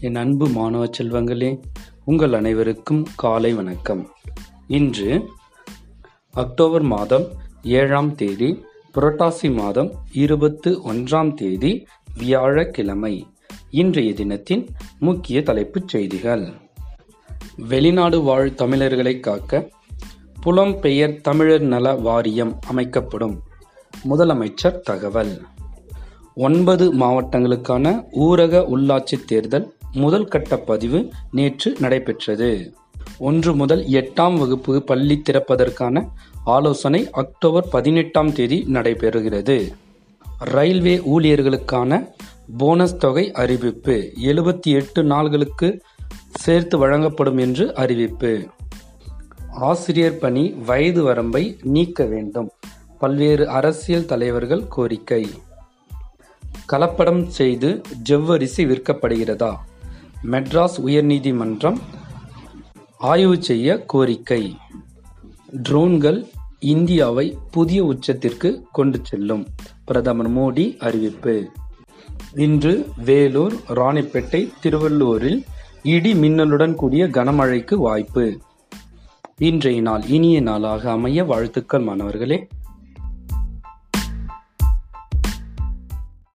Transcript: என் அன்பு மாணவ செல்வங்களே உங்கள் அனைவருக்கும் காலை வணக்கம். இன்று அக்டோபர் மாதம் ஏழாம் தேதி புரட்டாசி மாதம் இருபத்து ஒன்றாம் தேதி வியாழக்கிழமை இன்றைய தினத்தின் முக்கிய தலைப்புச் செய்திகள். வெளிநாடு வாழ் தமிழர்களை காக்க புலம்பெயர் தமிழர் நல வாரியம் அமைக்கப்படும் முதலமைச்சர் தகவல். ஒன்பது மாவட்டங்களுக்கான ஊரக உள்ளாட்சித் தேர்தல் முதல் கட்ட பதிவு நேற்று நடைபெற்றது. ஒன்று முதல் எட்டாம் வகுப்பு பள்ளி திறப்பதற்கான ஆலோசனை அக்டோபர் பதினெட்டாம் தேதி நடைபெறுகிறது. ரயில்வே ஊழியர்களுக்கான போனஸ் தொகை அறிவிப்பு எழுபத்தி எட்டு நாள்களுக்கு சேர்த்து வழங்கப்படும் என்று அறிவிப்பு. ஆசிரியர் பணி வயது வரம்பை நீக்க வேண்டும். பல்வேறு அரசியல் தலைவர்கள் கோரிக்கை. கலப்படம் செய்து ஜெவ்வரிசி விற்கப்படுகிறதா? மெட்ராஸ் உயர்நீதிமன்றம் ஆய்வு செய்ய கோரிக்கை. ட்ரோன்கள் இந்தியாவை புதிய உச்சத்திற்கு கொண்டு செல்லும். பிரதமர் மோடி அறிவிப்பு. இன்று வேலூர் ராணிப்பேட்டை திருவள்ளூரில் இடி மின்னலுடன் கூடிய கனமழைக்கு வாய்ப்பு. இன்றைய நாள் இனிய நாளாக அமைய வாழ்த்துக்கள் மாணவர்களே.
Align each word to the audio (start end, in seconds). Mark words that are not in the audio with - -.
என் 0.00 0.14
அன்பு 0.14 0.48
மாணவ 0.48 0.84
செல்வங்களே 0.84 1.62
உங்கள் 2.04 2.32
அனைவருக்கும் 2.32 3.06
காலை 3.16 3.52
வணக்கம். 3.52 4.08
இன்று 4.66 5.28
அக்டோபர் 6.30 6.82
மாதம் 6.82 7.26
ஏழாம் 7.62 8.14
தேதி 8.14 8.64
புரட்டாசி 8.94 9.54
மாதம் 9.54 9.92
இருபத்து 10.12 10.92
ஒன்றாம் 10.92 11.34
தேதி 11.34 11.86
வியாழக்கிழமை 12.18 13.26
இன்றைய 13.70 14.14
தினத்தின் 14.14 14.68
முக்கிய 14.98 15.42
தலைப்புச் 15.42 15.88
செய்திகள். 15.88 16.52
வெளிநாடு 17.56 18.22
வாழ் 18.22 18.54
தமிழர்களை 18.54 19.20
காக்க 19.20 19.70
புலம்பெயர் 20.46 21.20
தமிழர் 21.20 21.60
நல 21.60 21.94
வாரியம் 21.94 22.58
அமைக்கப்படும் 22.66 23.42
முதலமைச்சர் 24.10 24.80
தகவல். 24.80 25.42
ஒன்பது 26.34 26.94
மாவட்டங்களுக்கான 26.94 28.04
ஊரக 28.12 28.64
உள்ளாட்சித் 28.76 29.24
தேர்தல் 29.26 29.76
முதல் 29.92 30.24
கட்ட 30.24 30.56
பதிவு 30.56 31.10
நேற்று 31.30 31.76
நடைபெற்றது. 31.78 32.74
ஒன்று 33.18 33.54
முதல் 33.54 33.84
எட்டாம் 33.84 34.38
வகுப்பு 34.38 34.82
பள்ளி 34.82 35.22
திறப்பதற்கான 35.22 36.08
ஆலோசனை 36.44 37.10
அக்டோபர் 37.10 37.68
பதினெட்டாம் 37.70 38.32
தேதி 38.32 38.66
நடைபெறுகிறது. 38.72 39.72
ரயில்வே 40.38 40.98
ஊழியர்களுக்கான 40.98 42.08
போனஸ் 42.58 42.96
தொகை 42.96 43.32
அறிவிப்பு 43.32 44.12
எழுபத்தி 44.22 44.66
எட்டு 44.66 45.02
நாள்களுக்கு 45.02 45.80
சேர்த்து 46.34 46.78
வழங்கப்படும் 46.78 47.38
என்று 47.38 47.74
அறிவிப்பு. 47.74 48.46
ஆசிரியர் 49.54 50.18
பணி 50.18 50.50
வயது 50.66 51.02
வரம்பை 51.02 51.58
நீக்க 51.62 52.04
வேண்டும். 52.04 52.50
பல்வேறு 52.98 53.48
அரசியல் 53.48 54.04
தலைவர்கள் 54.04 54.68
கோரிக்கை. 54.68 55.30
கலப்படம் 56.72 57.26
செய்து 57.26 57.80
ஜெவ்வரிசி 58.08 58.56
விற்கப்படுகிறதா? 58.56 59.54
மெட்ராஸ் 60.24 60.80
உயர்நீதிமன்றம் 60.86 61.76
ஆய்வு 62.98 63.42
செய்ய 63.42 63.84
கோரிக்கை. 63.84 64.56
ட்ரோன்கள் 65.62 66.28
இந்தியாவை 66.58 67.38
புதிய 67.50 67.84
உச்சத்திற்கு 67.84 68.62
கொண்டு 68.72 69.00
செல்லும். 69.02 69.46
பிரதமர் 69.84 70.30
மோடி 70.30 70.76
அறிவிப்பு. 70.78 71.48
இன்று 72.34 72.88
வேலூர் 73.04 73.54
ராணிப்பேட்டை 73.68 74.52
திருவள்ளூரில் 74.62 75.42
இடி 75.82 76.12
மின்னலுடன் 76.12 76.74
கூடிய 76.74 77.06
கனமழைக்கு 77.06 77.74
வாய்ப்பு. 77.74 78.40
இன்றைய 79.36 79.80
நாள் 79.80 80.02
இனிய 80.06 80.40
நாளாக 80.40 80.90
அமைய 80.90 81.24
வாழ்த்துக்கள் 81.24 81.82
மாணவர்களே. 81.82 82.48